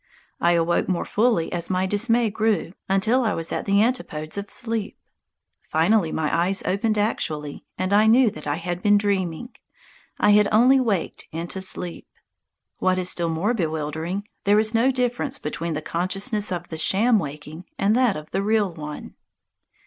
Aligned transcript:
I 0.39 0.53
awoke 0.53 0.89
more 0.89 1.05
fully 1.05 1.53
as 1.53 1.69
my 1.69 1.85
dismay 1.85 2.31
grew, 2.31 2.73
until 2.89 3.21
I 3.21 3.35
was 3.35 3.51
at 3.51 3.67
the 3.67 3.83
antipodes 3.83 4.35
of 4.35 4.49
sleep. 4.49 4.97
Finally 5.69 6.11
my 6.11 6.35
eyes 6.35 6.63
opened 6.63 6.97
actually, 6.97 7.67
and 7.77 7.93
I 7.93 8.07
knew 8.07 8.31
that 8.31 8.47
I 8.47 8.55
had 8.55 8.81
been 8.81 8.97
dreaming. 8.97 9.49
I 10.19 10.31
had 10.31 10.47
only 10.51 10.79
waked 10.79 11.25
into 11.31 11.61
sleep. 11.61 12.07
What 12.79 12.97
is 12.97 13.11
still 13.11 13.29
more 13.29 13.53
bewildering, 13.53 14.27
there 14.43 14.57
is 14.57 14.73
no 14.73 14.89
difference 14.89 15.37
between 15.37 15.73
the 15.75 15.83
consciousness 15.83 16.51
of 16.51 16.69
the 16.69 16.79
sham 16.79 17.19
waking 17.19 17.65
and 17.77 17.95
that 17.95 18.15
of 18.17 18.31
the 18.31 18.41
real 18.41 18.73
one. 18.73 19.13